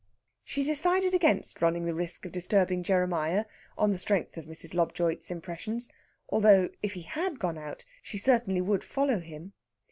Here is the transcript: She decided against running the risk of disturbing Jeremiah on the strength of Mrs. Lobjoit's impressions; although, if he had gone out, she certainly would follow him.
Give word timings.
She 0.43 0.63
decided 0.63 1.13
against 1.13 1.61
running 1.61 1.83
the 1.83 1.93
risk 1.93 2.25
of 2.25 2.31
disturbing 2.31 2.81
Jeremiah 2.81 3.45
on 3.77 3.91
the 3.91 3.99
strength 3.99 4.35
of 4.35 4.47
Mrs. 4.47 4.73
Lobjoit's 4.73 5.29
impressions; 5.29 5.91
although, 6.27 6.69
if 6.81 6.93
he 6.93 7.03
had 7.03 7.37
gone 7.37 7.59
out, 7.59 7.85
she 8.01 8.17
certainly 8.17 8.61
would 8.61 8.83
follow 8.83 9.19
him. 9.19 9.53